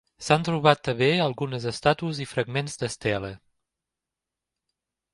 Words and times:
S'han 0.27 0.45
trobat 0.45 0.79
també 0.87 1.09
algunes 1.25 1.69
estàtues 1.73 2.23
i 2.25 2.29
fragments 2.33 2.83
d'estela. 2.85 3.33